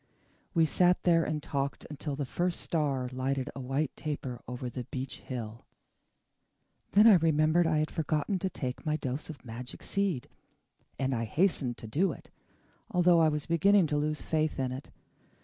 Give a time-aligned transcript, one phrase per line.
[0.55, 4.85] We sat there and talked until the first star lighted a white taper over the
[4.89, 5.67] beech hill.
[6.93, 10.27] Then I remembered that I had forgotten to take my dose of magic seed,
[10.97, 12.31] and I hastened to do it,
[12.89, 14.89] although I was beginning to lose faith in it.